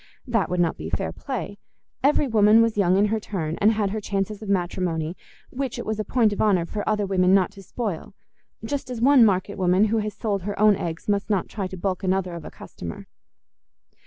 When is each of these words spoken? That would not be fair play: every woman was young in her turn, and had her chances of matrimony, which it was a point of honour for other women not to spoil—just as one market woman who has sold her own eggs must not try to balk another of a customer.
That 0.25 0.49
would 0.49 0.59
not 0.59 0.77
be 0.77 0.89
fair 0.89 1.11
play: 1.11 1.59
every 2.03 2.27
woman 2.27 2.63
was 2.63 2.75
young 2.75 2.97
in 2.97 3.09
her 3.13 3.19
turn, 3.19 3.55
and 3.61 3.71
had 3.73 3.91
her 3.91 4.01
chances 4.01 4.41
of 4.41 4.49
matrimony, 4.49 5.15
which 5.51 5.77
it 5.77 5.85
was 5.85 5.99
a 5.99 6.03
point 6.03 6.33
of 6.33 6.41
honour 6.41 6.65
for 6.65 6.83
other 6.89 7.05
women 7.05 7.35
not 7.35 7.51
to 7.51 7.61
spoil—just 7.61 8.89
as 8.89 8.99
one 8.99 9.23
market 9.23 9.59
woman 9.59 9.85
who 9.93 9.99
has 9.99 10.15
sold 10.15 10.41
her 10.41 10.59
own 10.59 10.75
eggs 10.75 11.07
must 11.07 11.29
not 11.29 11.49
try 11.49 11.67
to 11.67 11.77
balk 11.77 12.01
another 12.03 12.33
of 12.33 12.43
a 12.45 12.49
customer. 12.49 13.05